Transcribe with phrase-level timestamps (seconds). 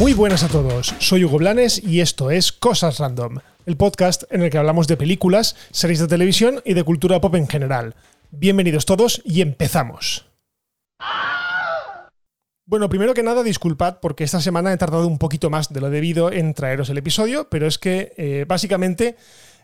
[0.00, 3.36] Muy buenas a todos, soy Hugo Blanes y esto es Cosas Random,
[3.66, 7.34] el podcast en el que hablamos de películas, series de televisión y de cultura pop
[7.34, 7.94] en general.
[8.30, 10.24] Bienvenidos todos y empezamos.
[12.64, 15.90] Bueno, primero que nada, disculpad porque esta semana he tardado un poquito más de lo
[15.90, 19.16] debido en traeros el episodio, pero es que eh, básicamente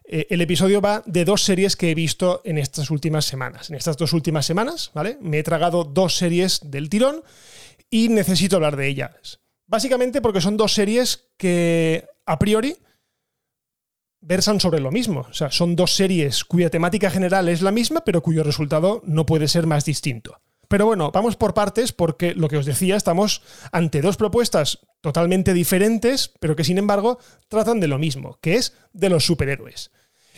[0.04, 3.70] eh, el episodio va de dos series que he visto en estas últimas semanas.
[3.70, 5.16] En estas dos últimas semanas, ¿vale?
[5.22, 7.22] Me he tragado dos series del tirón
[7.88, 9.40] y necesito hablar de ellas.
[9.66, 12.76] Básicamente porque son dos series que a priori
[14.20, 15.26] versan sobre lo mismo.
[15.28, 19.26] O sea, son dos series cuya temática general es la misma, pero cuyo resultado no
[19.26, 20.40] puede ser más distinto.
[20.68, 25.54] Pero bueno, vamos por partes porque lo que os decía, estamos ante dos propuestas totalmente
[25.54, 29.92] diferentes, pero que sin embargo tratan de lo mismo, que es de los superhéroes.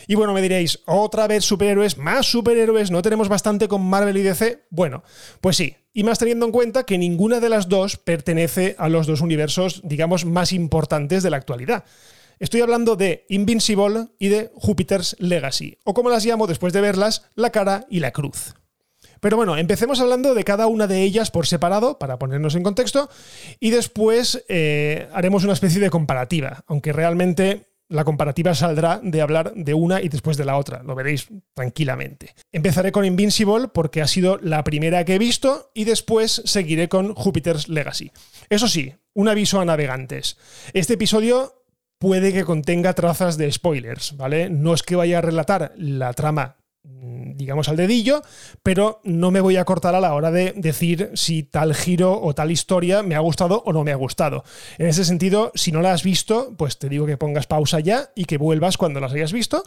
[0.07, 4.23] Y bueno, me diréis, otra vez superhéroes, más superhéroes, ¿no tenemos bastante con Marvel y
[4.23, 4.67] DC?
[4.69, 5.03] Bueno,
[5.41, 9.07] pues sí, y más teniendo en cuenta que ninguna de las dos pertenece a los
[9.07, 11.85] dos universos, digamos, más importantes de la actualidad.
[12.39, 17.23] Estoy hablando de Invincible y de Jupiter's Legacy, o como las llamo después de verlas,
[17.35, 18.53] la cara y la cruz.
[19.19, 23.09] Pero bueno, empecemos hablando de cada una de ellas por separado, para ponernos en contexto,
[23.59, 29.53] y después eh, haremos una especie de comparativa, aunque realmente la comparativa saldrá de hablar
[29.55, 32.35] de una y después de la otra, lo veréis tranquilamente.
[32.51, 37.13] Empezaré con Invincible porque ha sido la primera que he visto y después seguiré con
[37.15, 38.11] Jupiter's Legacy.
[38.49, 40.37] Eso sí, un aviso a navegantes.
[40.73, 41.63] Este episodio
[41.97, 44.49] puede que contenga trazas de spoilers, ¿vale?
[44.49, 48.21] No es que vaya a relatar la trama digamos, al dedillo,
[48.63, 52.33] pero no me voy a cortar a la hora de decir si tal giro o
[52.33, 54.43] tal historia me ha gustado o no me ha gustado.
[54.77, 58.11] En ese sentido, si no la has visto, pues te digo que pongas pausa ya
[58.15, 59.63] y que vuelvas cuando las hayas visto,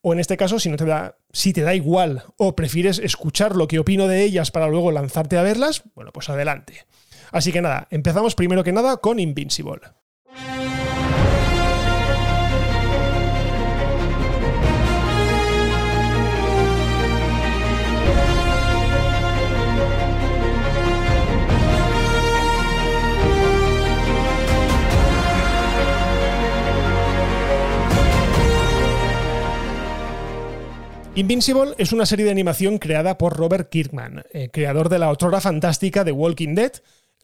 [0.00, 3.56] o en este caso, si no te da, si te da igual o prefieres escuchar
[3.56, 6.86] lo que opino de ellas para luego lanzarte a verlas, bueno, pues adelante.
[7.32, 9.80] Así que nada, empezamos primero que nada con Invincible.
[31.16, 35.40] Invincible es una serie de animación creada por Robert Kirkman, eh, creador de la otrora
[35.40, 36.72] fantástica de Walking Dead.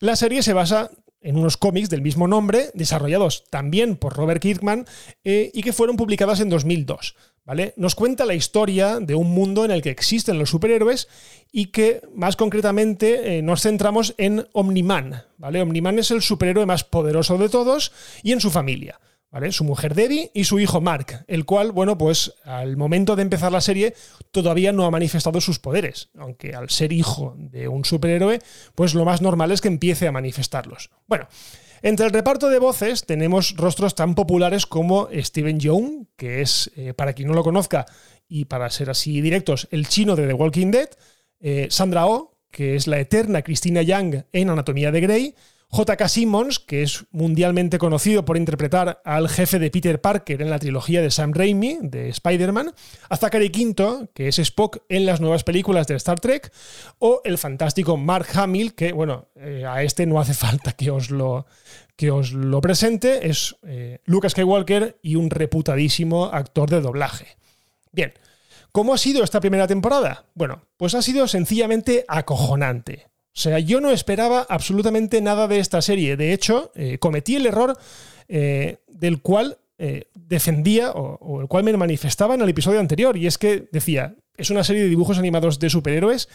[0.01, 4.87] La serie se basa en unos cómics del mismo nombre, desarrollados también por Robert Kirkman
[5.25, 7.17] eh, y que fueron publicados en 2002.
[7.45, 7.75] ¿Vale?
[7.77, 11.09] Nos cuenta la historia de un mundo en el que existen los superhéroes
[11.51, 15.25] y que más concretamente eh, nos centramos en Omniman.
[15.37, 15.61] ¿vale?
[15.61, 17.93] Omniman es el superhéroe más poderoso de todos
[18.23, 19.01] y en su familia.
[19.51, 23.51] Su mujer Debbie y su hijo Mark, el cual, bueno, pues al momento de empezar
[23.51, 23.95] la serie
[24.31, 28.41] todavía no ha manifestado sus poderes, aunque al ser hijo de un superhéroe,
[28.75, 30.91] pues lo más normal es que empiece a manifestarlos.
[31.07, 31.29] Bueno,
[31.81, 36.93] entre el reparto de voces tenemos rostros tan populares como Steven Young, que es, eh,
[36.93, 37.87] para quien no lo conozca,
[38.29, 40.91] y para ser así directos, el chino de The Walking Dead,
[41.41, 45.35] eh, Sandra Oh, que es la eterna Christina Young en Anatomía de Grey,
[45.75, 46.07] J.K.
[46.07, 51.01] Simmons, que es mundialmente conocido por interpretar al jefe de Peter Parker en la trilogía
[51.01, 52.75] de Sam Raimi, de Spider-Man,
[53.09, 56.53] a Zachary Quinto, que es Spock en las nuevas películas de Star Trek,
[56.99, 61.11] o el fantástico Mark Hamill, que, bueno, eh, a este no hace falta que os
[61.11, 61.47] lo,
[61.97, 67.39] que os lo presente, es eh, Lucas Skywalker y un reputadísimo actor de doblaje.
[67.93, 68.13] Bien,
[68.73, 70.27] ¿cómo ha sido esta primera temporada?
[70.35, 73.12] Bueno, pues ha sido sencillamente acojonante.
[73.35, 76.17] O sea, yo no esperaba absolutamente nada de esta serie.
[76.17, 77.79] De hecho, eh, cometí el error
[78.29, 83.17] eh, del cual eh, defendía o, el cual me manifestaba en el episodio anterior.
[83.17, 86.29] Y es que decía, es una serie de dibujos animados de superhéroes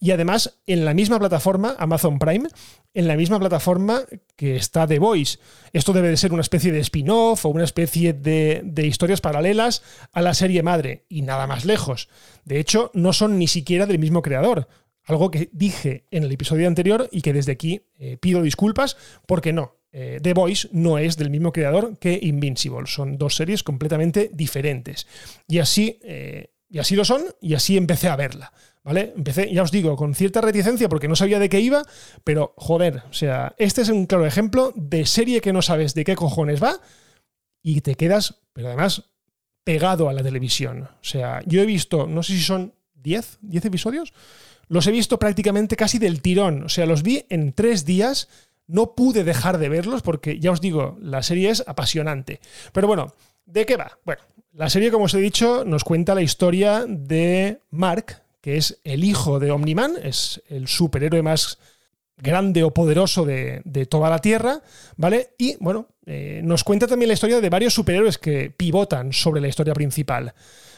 [0.00, 2.48] y además en la misma plataforma, Amazon Prime,
[2.94, 4.02] en la misma plataforma
[4.36, 5.38] que está The Voice.
[5.72, 9.82] Esto debe de ser una especie de spin-off o una especie de, de historias paralelas
[10.12, 11.04] a la serie madre.
[11.08, 12.08] Y nada más lejos.
[12.44, 14.68] De hecho, no son ni siquiera del mismo creador.
[15.04, 18.96] Algo que dije en el episodio anterior y que desde aquí eh, pido disculpas
[19.26, 19.76] porque no.
[19.92, 22.86] Eh, The Voice no es del mismo creador que Invincible.
[22.86, 25.06] Son dos series completamente diferentes.
[25.46, 28.52] Y así, eh, y así lo son y así empecé a verla.
[28.82, 29.14] ¿Vale?
[29.16, 31.84] Empecé, ya os digo, con cierta reticencia porque no sabía de qué iba,
[32.22, 36.04] pero joder, o sea, este es un claro ejemplo de serie que no sabes de
[36.04, 36.78] qué cojones va
[37.62, 39.04] y te quedas, pero además,
[39.64, 40.82] pegado a la televisión.
[40.82, 44.12] O sea, yo he visto, no sé si son 10, 10 episodios,
[44.68, 46.64] los he visto prácticamente casi del tirón.
[46.64, 48.28] O sea, los vi en tres días.
[48.66, 52.40] No pude dejar de verlos porque, ya os digo, la serie es apasionante.
[52.72, 53.12] Pero bueno,
[53.44, 53.98] ¿de qué va?
[54.04, 54.22] Bueno,
[54.52, 59.04] la serie, como os he dicho, nos cuenta la historia de Mark, que es el
[59.04, 61.58] hijo de Omniman, es el superhéroe más
[62.16, 64.62] grande o poderoso de, toda la Tierra,
[64.96, 65.30] ¿vale?
[65.38, 69.48] Y bueno, eh, nos cuenta también la historia de varios superhéroes que pivotan sobre la
[69.48, 70.34] historia principal.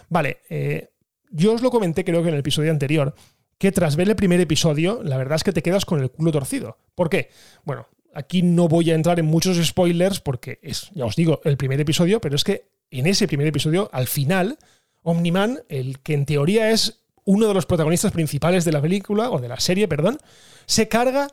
[0.09, 0.89] Vale, eh,
[1.31, 3.15] yo os lo comenté creo que en el episodio anterior,
[3.59, 6.33] que tras ver el primer episodio, la verdad es que te quedas con el culo
[6.33, 6.79] torcido.
[6.95, 7.31] ¿Por qué?
[7.65, 11.57] Bueno, aquí no voy a entrar en muchos spoilers porque es, ya os digo, el
[11.57, 14.59] primer episodio, pero es que en ese primer episodio, al final,
[15.03, 19.41] Omniman, el que en teoría es uno de los protagonistas principales de la película, o
[19.41, 20.19] de la serie, perdón,
[20.67, 21.29] se carga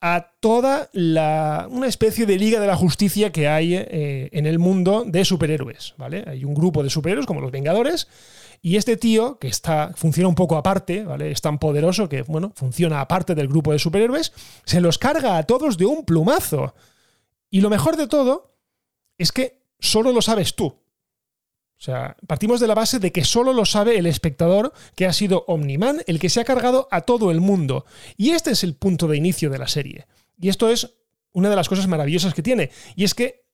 [0.00, 4.58] a toda la, una especie de liga de la justicia que hay eh, en el
[4.58, 6.24] mundo de superhéroes, ¿vale?
[6.26, 8.08] Hay un grupo de superhéroes como los Vengadores
[8.62, 11.30] y este tío que está funciona un poco aparte, ¿vale?
[11.30, 14.32] Es tan poderoso que bueno, funciona aparte del grupo de superhéroes,
[14.64, 16.74] se los carga a todos de un plumazo.
[17.50, 18.56] Y lo mejor de todo
[19.18, 20.66] es que solo lo sabes tú.
[21.78, 25.12] O sea, partimos de la base de que solo lo sabe el espectador, que ha
[25.12, 27.84] sido Omniman el que se ha cargado a todo el mundo.
[28.16, 30.06] Y este es el punto de inicio de la serie.
[30.40, 30.94] Y esto es
[31.32, 32.70] una de las cosas maravillosas que tiene.
[32.94, 33.44] Y es que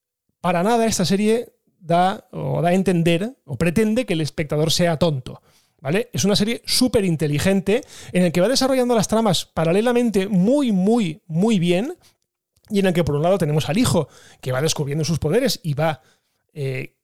[0.41, 1.53] para nada esta serie
[1.83, 5.43] da o da a entender o pretende que el espectador sea tonto.
[5.83, 6.11] ¿Vale?
[6.13, 7.83] Es una serie súper inteligente
[8.13, 11.97] en la que va desarrollando las tramas paralelamente muy, muy, muy bien.
[12.71, 14.09] Y en el que por un lado tenemos al hijo
[14.41, 16.01] que va descubriendo sus poderes y va
[16.55, 16.95] eh,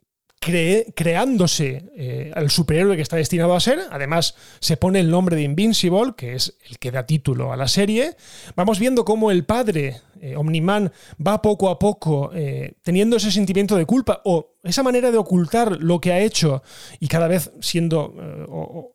[0.40, 3.80] creándose eh, al superhéroe que está destinado a ser.
[3.90, 7.68] Además, se pone el nombre de Invincible, que es el que da título a la
[7.68, 8.16] serie.
[8.56, 10.92] Vamos viendo cómo el padre, eh, Omniman,
[11.24, 15.72] va poco a poco eh, teniendo ese sentimiento de culpa o esa manera de ocultar
[15.80, 16.62] lo que ha hecho
[17.00, 18.14] y cada vez siendo
[18.48, 18.94] o,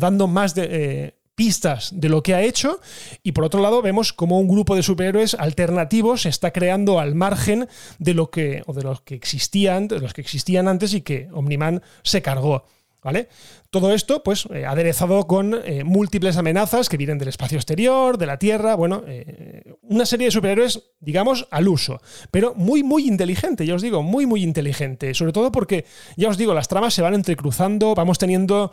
[0.00, 2.80] dando más de pistas de lo que ha hecho
[3.22, 7.14] y por otro lado vemos como un grupo de superhéroes alternativos se está creando al
[7.14, 11.00] margen de lo que o de los que existían, de los que existían antes y
[11.00, 12.64] que Omniman se cargó.
[13.02, 13.28] ¿Vale?
[13.68, 18.24] Todo esto, pues, eh, aderezado con eh, múltiples amenazas que vienen del espacio exterior, de
[18.24, 23.66] la Tierra, bueno, eh, una serie de superhéroes, digamos, al uso, pero muy, muy inteligente,
[23.66, 25.84] ya os digo, muy, muy inteligente, sobre todo porque,
[26.16, 28.72] ya os digo, las tramas se van entrecruzando, vamos teniendo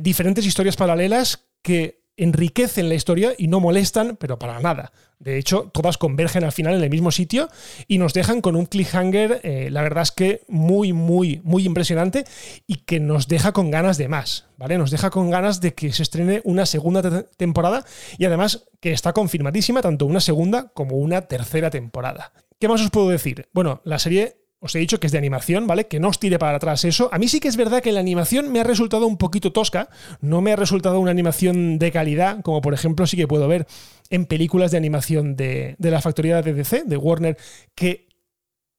[0.00, 4.92] diferentes historias paralelas que enriquecen la historia y no molestan, pero para nada.
[5.18, 7.48] De hecho, todas convergen al final en el mismo sitio
[7.86, 12.24] y nos dejan con un cliffhanger, eh, la verdad es que muy, muy, muy impresionante
[12.66, 14.78] y que nos deja con ganas de más, ¿vale?
[14.78, 17.84] Nos deja con ganas de que se estrene una segunda temporada
[18.18, 22.32] y además que está confirmadísima tanto una segunda como una tercera temporada.
[22.58, 23.48] ¿Qué más os puedo decir?
[23.52, 25.88] Bueno, la serie os he dicho que es de animación, ¿vale?
[25.88, 27.10] Que no os tire para atrás eso.
[27.12, 29.88] A mí sí que es verdad que la animación me ha resultado un poquito tosca,
[30.20, 33.66] no me ha resultado una animación de calidad, como por ejemplo sí que puedo ver
[34.08, 37.36] en películas de animación de, la factoría de DC, de Warner,
[37.74, 38.06] que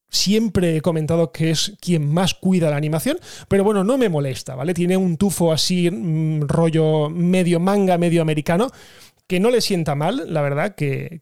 [0.10, 3.18] siempre he comentado que es quien más cuida la animación,
[3.50, 4.74] pero bueno, no me molesta, ¿vale?
[4.74, 8.70] Tiene un tufo así, mm, rollo medio manga, medio americano,
[9.28, 11.22] que no le sienta mal, la verdad, que,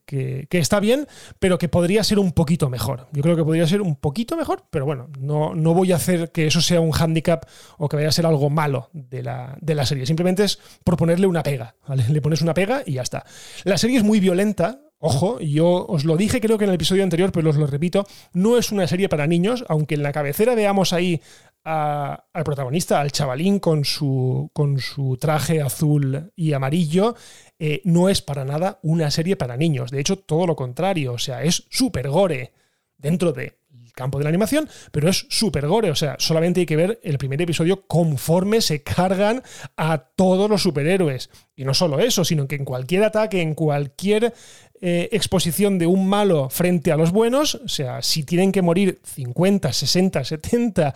[0.50, 1.08] está bien,
[1.40, 3.08] pero que podría ser un poquito mejor.
[3.12, 6.32] Yo creo que podría ser un poquito mejor, pero bueno, no, no voy a hacer
[6.32, 7.46] que eso sea un hándicap
[7.78, 10.06] o que vaya a ser algo malo de la, de la serie.
[10.06, 11.76] Simplemente es por ponerle una pega,
[12.10, 13.26] Le pones una pega y ya está.
[13.64, 17.02] La serie es muy violenta, Ojo, yo os lo dije creo que en el episodio
[17.02, 20.54] anterior, pero os lo repito, no es una serie para niños, aunque en la cabecera
[20.54, 21.22] veamos ahí
[21.64, 27.16] al protagonista, al chavalín con su, con su traje azul y amarillo,
[27.60, 29.92] eh, no es para nada una serie para niños.
[29.92, 32.54] De hecho, todo lo contrario, o sea, es súper gore
[32.98, 33.54] dentro del
[34.02, 37.18] campo de la animación, pero es súper gore, o sea, solamente hay que ver el
[37.18, 39.44] primer episodio conforme se cargan
[39.78, 41.30] a todos los superhéroes.
[41.56, 44.34] Y no solo eso, sino que en cualquier ataque, en cualquier
[44.82, 49.00] eh, exposición de un malo frente a los buenos, o sea, si tienen que morir
[49.04, 50.96] 50, 60, 70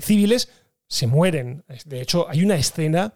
[0.00, 0.48] civiles,
[0.88, 1.64] se mueren.
[1.84, 3.14] De hecho, hay una escena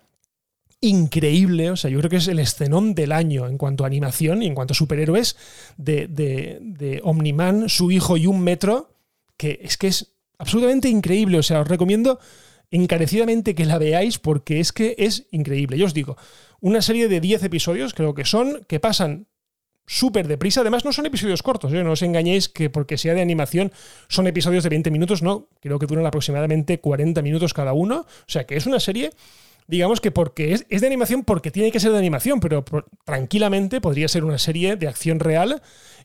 [0.80, 4.42] increíble, o sea, yo creo que es el escenón del año en cuanto a animación
[4.42, 5.36] y en cuanto a superhéroes
[5.76, 8.89] de, de, de Omniman, su hijo y un metro,
[9.40, 12.20] que es que es absolutamente increíble, o sea, os recomiendo
[12.70, 15.78] encarecidamente que la veáis porque es que es increíble.
[15.78, 16.18] Yo os digo,
[16.60, 19.28] una serie de 10 episodios, creo que son, que pasan
[19.86, 20.60] súper deprisa.
[20.60, 21.82] Además, no son episodios cortos, ¿eh?
[21.82, 23.72] no os engañéis que porque sea de animación
[24.08, 28.00] son episodios de 20 minutos, no, creo que duran aproximadamente 40 minutos cada uno.
[28.00, 29.12] O sea que es una serie,
[29.68, 32.62] digamos que porque es, de animación, porque tiene que ser de animación, pero
[33.06, 35.62] tranquilamente podría ser una serie de acción real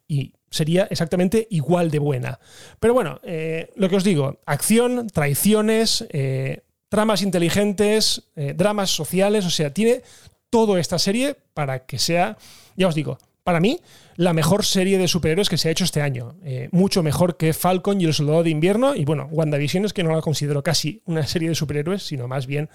[0.07, 2.39] y sería exactamente igual de buena.
[2.79, 9.49] Pero bueno, eh, lo que os digo, acción, traiciones, eh, tramas inteligentes, dramas sociales, o
[9.49, 10.01] sea, tiene
[10.49, 12.37] toda esta serie para que sea,
[12.77, 13.79] ya os digo, para mí,
[14.15, 16.35] la mejor serie de superhéroes que se ha hecho este año.
[16.43, 18.95] Eh, mucho mejor que Falcon y el Soldado de Invierno.
[18.95, 22.47] Y bueno, WandaVision es que no la considero casi una serie de superhéroes, sino más
[22.47, 22.69] bien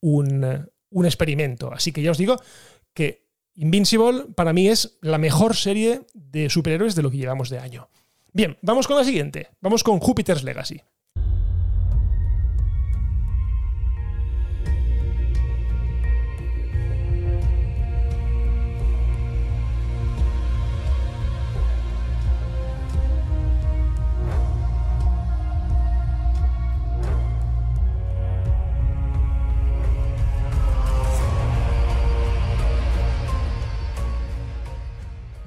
[0.00, 0.68] un,
[1.04, 1.72] experimento.
[1.72, 2.36] Así que ya os digo
[2.94, 3.23] que
[3.56, 7.88] Invincible para mí es la mejor serie de superhéroes de lo que llevamos de año.
[8.32, 9.48] Bien, vamos con la siguiente.
[9.60, 10.82] Vamos con Jupiter's Legacy.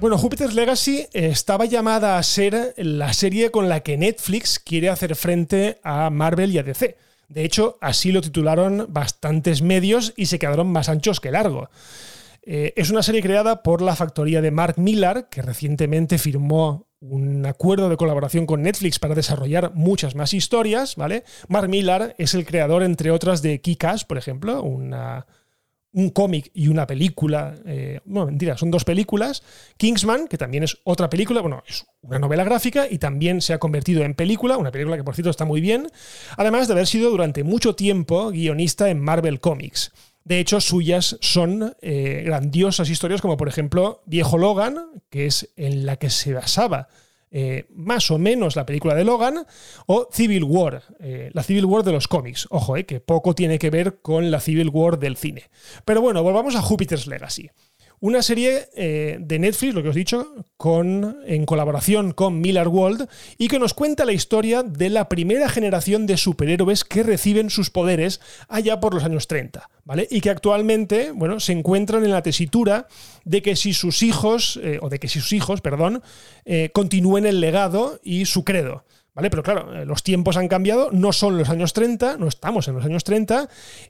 [0.00, 5.16] Bueno, Jupiter's Legacy estaba llamada a ser la serie con la que Netflix quiere hacer
[5.16, 6.96] frente a Marvel y a DC.
[7.28, 11.68] De hecho, así lo titularon bastantes medios y se quedaron más anchos que largo.
[12.42, 17.44] Eh, es una serie creada por la factoría de Mark Millar, que recientemente firmó un
[17.44, 21.24] acuerdo de colaboración con Netflix para desarrollar muchas más historias, ¿vale?
[21.48, 25.26] Mark Millar es el creador, entre otras, de Kick-Ass, por ejemplo, una,
[25.98, 29.42] un cómic y una película, eh, no, mentira, son dos películas.
[29.76, 33.58] Kingsman, que también es otra película, bueno, es una novela gráfica y también se ha
[33.58, 35.88] convertido en película, una película que por cierto está muy bien,
[36.36, 39.90] además de haber sido durante mucho tiempo guionista en Marvel Comics.
[40.22, 45.84] De hecho, suyas son eh, grandiosas historias como por ejemplo Viejo Logan, que es en
[45.84, 46.88] la que se basaba
[47.30, 49.46] eh, más o menos la película de Logan,
[49.86, 52.46] o Civil War, eh, la Civil War de los cómics.
[52.50, 55.44] Ojo, eh, que poco tiene que ver con la Civil War del cine.
[55.84, 57.50] Pero bueno, volvamos a Jupiter's Legacy.
[58.00, 62.68] Una serie eh, de Netflix, lo que os he dicho, con, en colaboración con Miller
[62.68, 67.50] World y que nos cuenta la historia de la primera generación de superhéroes que reciben
[67.50, 70.06] sus poderes allá por los años 30, ¿vale?
[70.10, 72.86] Y que actualmente, bueno, se encuentran en la tesitura
[73.24, 76.02] de que si sus hijos, eh, o de que si sus hijos, perdón,
[76.44, 78.84] eh, continúen el legado y su credo.
[79.20, 82.74] Pero claro, eh, los tiempos han cambiado, no son los años 30, no estamos en
[82.74, 83.48] los años 30,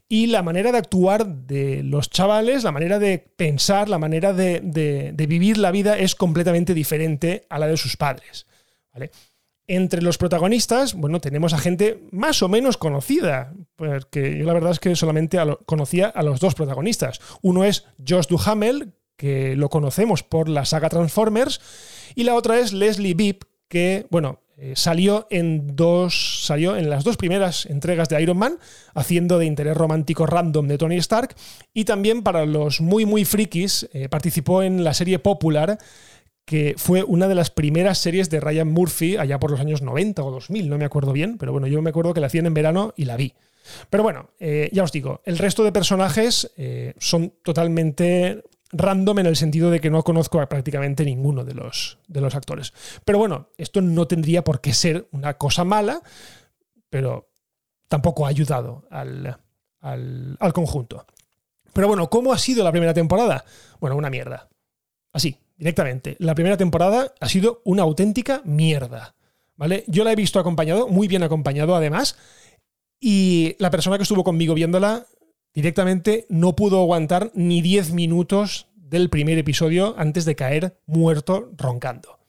[0.08, 5.12] y la manera de actuar de los chavales, la manera de pensar, la manera de,
[5.28, 8.46] vivir la vida es completamente diferente a la de sus padres.
[9.66, 14.70] Entre los protagonistas, bueno, tenemos a gente más o menos conocida, porque yo la verdad
[14.72, 17.20] es que solamente conocía a los dos protagonistas.
[17.42, 21.60] Uno es Josh Duhamel, que lo conocemos por la saga Transformers,
[22.14, 26.44] y la otra es Leslie Bibb, que, bueno, eh, salió en dos.
[26.44, 28.58] Salió en las dos primeras entregas de Iron Man,
[28.92, 31.34] haciendo de interés romántico random de Tony Stark.
[31.72, 35.78] Y también para los muy, muy frikis, eh, participó en la serie Popular,
[36.44, 40.24] que fue una de las primeras series de Ryan Murphy allá por los años 90
[40.24, 42.54] o 2000, no me acuerdo bien, pero bueno, yo me acuerdo que la hacían en
[42.54, 43.34] verano y la vi.
[43.90, 46.50] Pero bueno, eh, ya os digo, el resto de personajes
[46.98, 51.98] son totalmente random en el sentido de que no conozco a prácticamente ninguno de los,
[52.06, 52.72] de los actores.
[53.04, 56.02] Pero bueno, esto no tendría por qué ser una cosa mala,
[56.90, 57.30] pero
[57.88, 59.38] tampoco ha ayudado al,
[59.80, 61.06] al, conjunto.
[61.72, 63.44] Pero bueno, ¿cómo ha sido la primera temporada?
[63.80, 64.48] Bueno, una mierda.
[65.12, 66.16] Así, directamente.
[66.18, 69.14] La primera temporada ha sido una auténtica mierda.
[69.56, 69.82] ¿Vale?
[69.88, 72.16] Yo la he visto acompañado, muy bien acompañado además,
[73.00, 75.06] y la persona que estuvo conmigo viéndola
[75.58, 82.20] directamente no pudo aguantar ni 10 minutos del primer episodio antes de caer muerto roncando.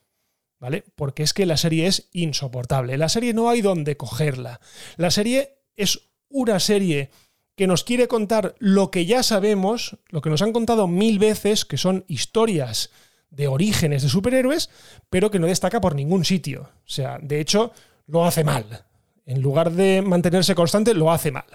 [0.59, 0.83] ¿Vale?
[0.95, 2.97] Porque es que la serie es insoportable.
[2.97, 4.61] La serie no hay donde cogerla.
[4.97, 7.11] La serie es una serie
[7.55, 11.65] que nos quiere contar lo que ya sabemos, lo que nos han contado mil veces,
[11.65, 12.89] que son historias
[13.29, 14.71] de orígenes de superhéroes,
[15.11, 16.63] pero que no destaca por ningún sitio.
[16.63, 17.73] O sea, de hecho,
[18.07, 18.85] lo hace mal.
[19.27, 21.45] En lugar de mantenerse constante, lo hace mal.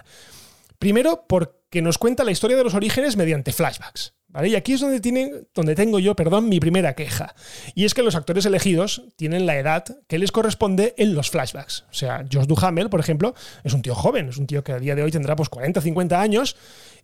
[0.79, 4.13] Primero, porque nos cuenta la historia de los orígenes mediante flashbacks.
[4.27, 4.49] ¿Vale?
[4.49, 7.33] Y aquí es donde, tienen, donde tengo yo, perdón, mi primera queja.
[7.73, 11.85] Y es que los actores elegidos tienen la edad que les corresponde en los flashbacks.
[11.89, 14.79] O sea, Josh Duhamel, por ejemplo, es un tío joven, es un tío que a
[14.79, 16.57] día de hoy tendrá pues 40 50 años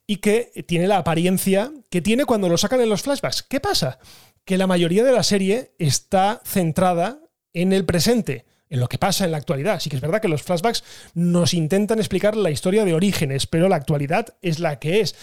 [0.06, 3.44] y que tiene la apariencia que tiene cuando lo sacan en los flashbacks.
[3.44, 3.98] ¿Qué pasa?
[4.44, 7.22] Que la mayoría de la serie está centrada
[7.54, 9.80] en el presente en lo que pasa en la actualidad.
[9.80, 13.70] Sí que es verdad que los flashbacks nos intentan explicar la historia de orígenes, pero
[13.70, 15.14] la actualidad es la que es.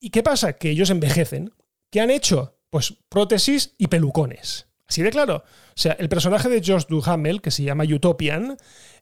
[0.00, 0.54] ¿Y qué pasa?
[0.54, 1.52] Que ellos envejecen.
[1.90, 2.56] ¿Qué han hecho?
[2.70, 4.68] Pues prótesis y pelucones.
[4.86, 5.44] Así de claro.
[5.44, 8.56] O sea, el personaje de Josh Duhamel, que se llama Utopian,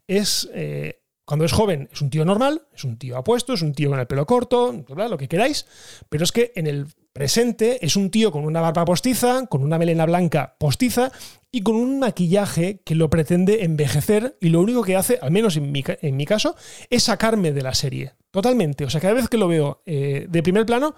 [0.08, 0.48] es.
[0.54, 3.90] Eh, cuando es joven es un tío normal, es un tío apuesto, es un tío
[3.90, 5.66] con el pelo corto, lo que queráis,
[6.08, 9.78] pero es que en el presente es un tío con una barba postiza, con una
[9.78, 11.12] melena blanca postiza
[11.50, 15.56] y con un maquillaje que lo pretende envejecer y lo único que hace, al menos
[15.56, 16.56] en mi, en mi caso,
[16.88, 18.14] es sacarme de la serie.
[18.30, 18.84] Totalmente.
[18.84, 20.94] O sea, cada vez que lo veo eh, de primer plano,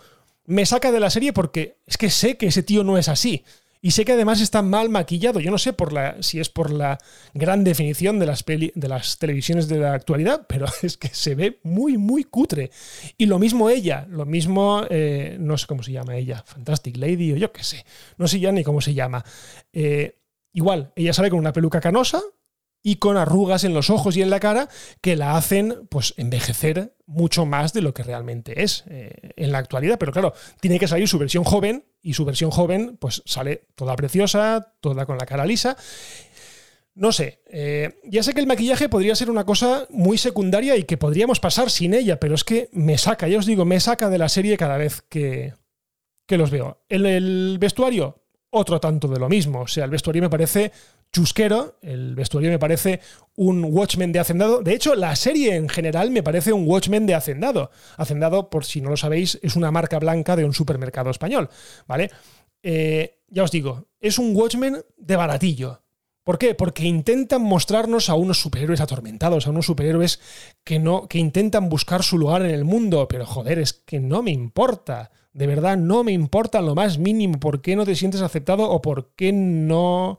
[0.46, 3.44] me saca de la serie porque es que sé que ese tío no es así.
[3.84, 5.40] Y sé que además está mal maquillado.
[5.40, 6.96] Yo no sé por la, si es por la
[7.34, 11.60] gran definición de las, de las televisiones de la actualidad, pero es que se ve
[11.64, 12.70] muy, muy cutre.
[13.18, 17.32] Y lo mismo ella, lo mismo, eh, no sé cómo se llama ella, Fantastic Lady
[17.32, 17.84] o yo qué sé,
[18.16, 19.22] no sé ya ni cómo se llama.
[19.74, 20.18] Eh,
[20.54, 22.22] igual, ella sale con una peluca canosa,
[22.86, 24.68] y con arrugas en los ojos y en la cara
[25.00, 29.58] que la hacen pues envejecer mucho más de lo que realmente es eh, en la
[29.58, 29.98] actualidad.
[29.98, 33.96] Pero claro, tiene que salir su versión joven y su versión joven pues sale toda
[33.96, 35.76] preciosa, toda con la cara lisa.
[36.94, 40.84] No sé, eh, ya sé que el maquillaje podría ser una cosa muy secundaria y
[40.84, 44.10] que podríamos pasar sin ella, pero es que me saca, ya os digo, me saca
[44.10, 45.54] de la serie cada vez que,
[46.26, 46.84] que los veo.
[46.88, 48.22] el vestuario,
[48.54, 49.62] otro tanto de lo mismo.
[49.62, 50.72] O sea, el vestuario me parece
[51.14, 53.00] chusquero, el vestuario me parece
[53.36, 54.62] un Watchmen de Hacendado.
[54.62, 57.70] De hecho, la serie en general me parece un Watchmen de Hacendado.
[57.96, 61.48] Hacendado, por si no lo sabéis, es una marca blanca de un supermercado español,
[61.86, 62.10] ¿vale?
[62.62, 65.82] Eh, ya os digo, es un Watchmen de baratillo.
[66.24, 66.54] ¿Por qué?
[66.54, 70.20] Porque intentan mostrarnos a unos superhéroes atormentados, a unos superhéroes
[70.64, 74.22] que no, que intentan buscar su lugar en el mundo, pero joder, es que no
[74.22, 75.10] me importa.
[75.32, 78.80] De verdad, no me importa lo más mínimo por qué no te sientes aceptado o
[78.82, 80.18] por qué no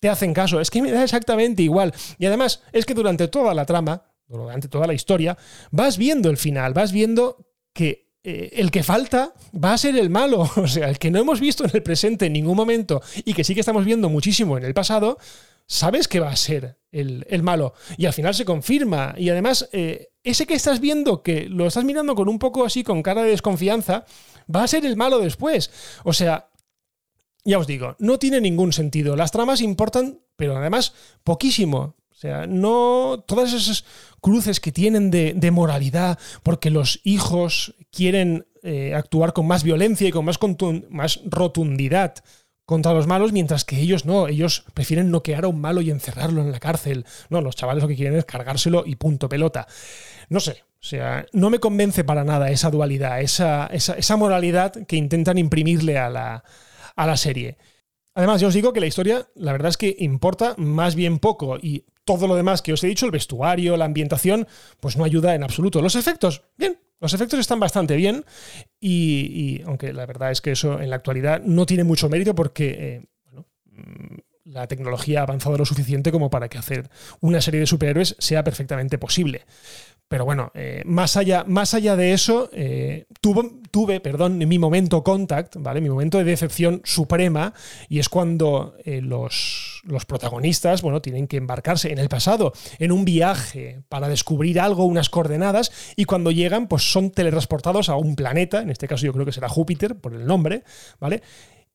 [0.00, 0.60] te hacen caso.
[0.60, 1.94] Es que me da exactamente igual.
[2.18, 5.36] Y además es que durante toda la trama, durante toda la historia,
[5.70, 10.10] vas viendo el final, vas viendo que eh, el que falta va a ser el
[10.10, 10.50] malo.
[10.56, 13.44] O sea, el que no hemos visto en el presente en ningún momento y que
[13.44, 15.18] sí que estamos viendo muchísimo en el pasado,
[15.66, 17.74] sabes que va a ser el, malo.
[17.96, 19.14] Y al final se confirma.
[19.16, 22.82] Y además, eh, ese que estás viendo, que lo estás mirando con un poco así,
[22.82, 24.04] con cara de desconfianza,
[24.54, 25.70] va a ser el malo después.
[26.04, 26.49] O sea,
[27.44, 29.16] ya os digo, no tiene ningún sentido.
[29.16, 30.94] Las tramas importan, pero además
[31.24, 31.96] poquísimo.
[32.10, 33.24] O sea, no.
[33.26, 33.84] Todas esas
[34.20, 40.12] cruces que tienen de, moralidad, porque los hijos quieren eh, actuar con más violencia y
[40.12, 40.38] con más,
[40.90, 42.16] más rotundidad
[42.66, 46.40] contra los malos, mientras que ellos no, ellos prefieren noquear a un malo y encerrarlo
[46.42, 47.04] en la cárcel.
[47.28, 49.66] No, los chavales lo que quieren es cargárselo y punto pelota.
[50.28, 54.96] No sé, o sea, no me convence para nada esa dualidad, esa, esa moralidad que
[54.96, 56.44] intentan imprimirle a la,
[56.96, 57.56] a la serie.
[58.14, 61.58] Además, yo os digo que la historia, la verdad es que importa más bien poco
[61.58, 64.48] y todo lo demás que os he dicho, el vestuario, la ambientación,
[64.80, 65.80] pues no ayuda en absoluto.
[65.80, 68.24] Los efectos, bien, los efectos están bastante bien
[68.80, 72.68] y, aunque la verdad es que eso en la actualidad no tiene mucho mérito porque
[72.70, 73.06] eh,
[73.70, 78.16] mm, la tecnología ha avanzado lo suficiente como para que hacer una serie de superhéroes
[78.18, 79.46] sea perfectamente posible.
[80.10, 85.54] Pero bueno, eh, más, allá, más allá de eso, eh, tuve, perdón, mi momento contact,
[85.60, 85.80] ¿vale?
[85.80, 87.54] Mi momento de decepción suprema,
[87.88, 92.90] y es cuando eh, los, los, protagonistas, bueno, tienen que embarcarse en el pasado, en
[92.90, 98.16] un viaje para descubrir algo, unas coordenadas, y cuando llegan, pues son teletransportados a un
[98.16, 100.64] planeta, en este caso yo creo que será Júpiter, por el nombre,
[100.98, 101.22] ¿vale?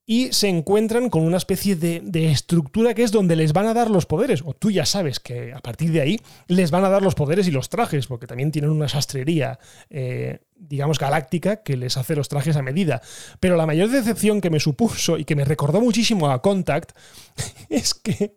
[0.07, 3.89] Y se encuentran con una especie de, estructura que es donde les van a dar
[3.89, 7.01] los poderes, o tú ya sabes que a partir de ahí les van a dar
[7.01, 9.57] los poderes y los trajes, porque también tienen una sastrería,
[9.89, 13.01] eh, digamos, galáctica que les hace los trajes a medida.
[13.39, 16.91] Pero la mayor decepción que me supuso y que me recordó muchísimo a Contact
[17.69, 18.35] es que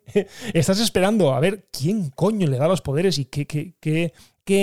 [0.53, 4.13] estás esperando a ver quién coño le da los poderes y qué, qué,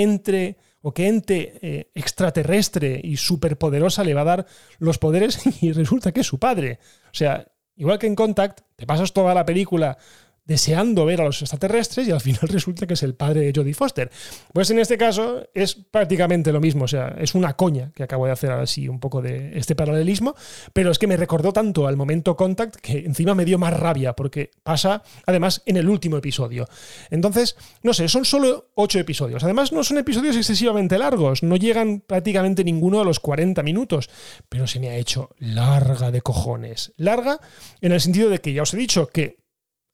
[0.03, 4.47] entre o qué ente eh, extraterrestre y superpoderosa le va a dar
[4.79, 6.79] los poderes y resulta que es su padre.
[7.07, 7.45] O sea,
[7.75, 9.99] igual que en Contact, te pasas toda la película
[10.47, 13.75] deseando ver a los extraterrestres y al final resulta que es el padre de Jodie
[13.75, 14.11] Foster.
[14.53, 18.27] Pues en este caso es prácticamente lo mismo, o sea, es una coña que acabo
[18.27, 20.35] de hacer así un poco de este paralelismo,
[20.73, 24.15] pero es que me recordó tanto al momento Contact que encima me dio más rabia
[24.15, 26.67] porque pasa además en el último episodio.
[27.11, 29.43] Entonces, no sé, son solo ocho episodios.
[29.45, 34.09] Además no son episodios excesivamente largos, no llegan prácticamente ninguno a los 40 minutos,
[34.49, 36.93] pero se me ha hecho larga de cojones.
[36.97, 37.41] Larga
[37.81, 39.46] en el sentido de que ya os he dicho que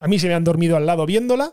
[0.03, 1.53] a mí se me han dormido al lado viéndola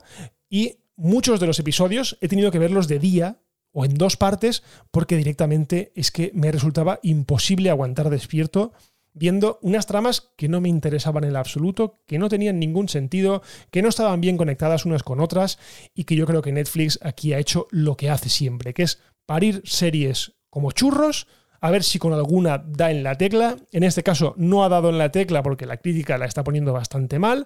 [0.50, 3.38] y muchos de los episodios he tenido que verlos de día
[3.72, 8.74] o en dos partes porque directamente es que me resultaba imposible aguantar despierto
[9.14, 13.44] viendo unas tramas que no me interesaban en el absoluto, que no tenían ningún sentido,
[13.70, 15.60] que no estaban bien conectadas unas con otras
[15.94, 19.00] y que yo creo que Netflix aquí ha hecho lo que hace siempre, que es
[19.28, 21.28] parir series como churros,
[21.62, 23.58] a ver si con alguna da en la tecla.
[23.72, 26.74] En este caso no ha dado en la tecla porque la crítica la está poniendo
[26.74, 27.46] bastante mal.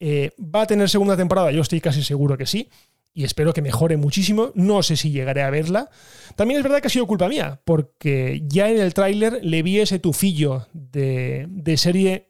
[0.00, 1.50] Eh, ¿Va a tener segunda temporada?
[1.50, 2.68] Yo estoy casi seguro que sí.
[3.14, 4.52] Y espero que mejore muchísimo.
[4.54, 5.90] No sé si llegaré a verla.
[6.36, 9.80] También es verdad que ha sido culpa mía, porque ya en el tráiler le vi
[9.80, 12.28] ese tufillo de, serie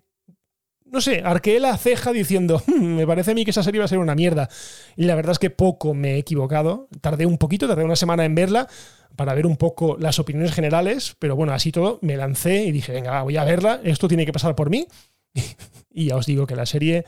[0.86, 3.84] no sé, arqueé la ceja diciendo, hmm, me parece a mí que esa serie va
[3.84, 4.48] a ser una mierda.
[4.96, 6.88] Y la verdad es que poco me he equivocado.
[7.02, 8.68] Tardé un poquito, tardé una semana en verla
[9.14, 12.92] para ver un poco las opiniones generales, pero bueno, así todo me lancé y dije,
[12.92, 14.86] venga, voy a verla, esto tiene que pasar por mí.
[15.98, 17.04] y ya os digo que la serie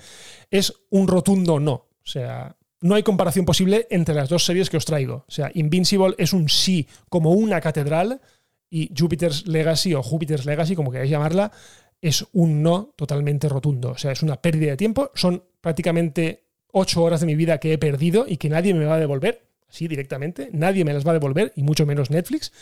[0.51, 1.73] es un rotundo no.
[1.73, 5.25] O sea, no hay comparación posible entre las dos series que os traigo.
[5.29, 8.21] O sea, Invincible es un sí como una catedral
[8.69, 11.53] y Jupiter's Legacy o Jupiter's Legacy, como queráis llamarla,
[12.01, 13.91] es un no totalmente rotundo.
[13.91, 15.13] O sea, es una pérdida de tiempo.
[15.15, 18.95] Son prácticamente ocho horas de mi vida que he perdido y que nadie me va
[18.95, 20.51] a devolver, así directamente.
[20.53, 22.53] Nadie me las va a devolver y mucho menos Netflix.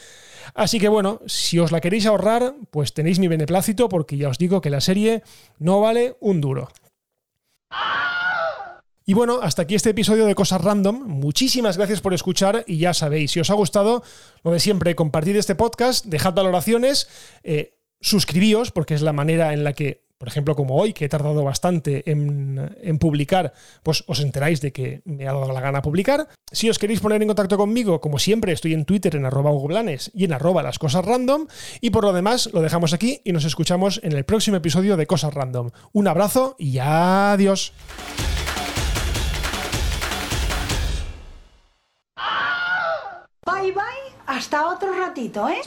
[0.54, 4.38] Así que bueno, si os la queréis ahorrar, pues tenéis mi beneplácito porque ya os
[4.38, 5.22] digo que la serie
[5.58, 6.68] no vale un duro.
[9.04, 11.02] Y bueno, hasta aquí este episodio de Cosas Random.
[11.06, 14.02] Muchísimas gracias por escuchar y ya sabéis, si os ha gustado,
[14.44, 17.08] lo de siempre, compartid este podcast, dejad valoraciones,
[17.42, 21.08] eh, suscribíos, porque es la manera en la que, por ejemplo, como hoy, que he
[21.08, 23.52] tardado bastante en, publicar,
[23.84, 26.28] pues os enteráis de que me ha dado la gana publicar.
[26.50, 29.52] Si os queréis poner en contacto conmigo, como siempre, estoy en Twitter en arroba
[30.12, 31.46] y en arroba las cosas random.
[31.80, 35.06] Y por lo demás, lo dejamos aquí y nos escuchamos en el próximo episodio de
[35.06, 35.70] Cosas Random.
[35.92, 37.72] Un abrazo y adiós.
[43.46, 43.82] Bye bye,
[44.26, 45.60] hasta otro ratito, ¿eh?